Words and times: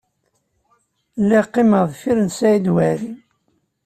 Lliɣ 1.21 1.45
qqimeɣ 1.49 1.83
deffir 1.91 2.17
Saɛid 2.37 2.67
Waɛli. 2.73 3.13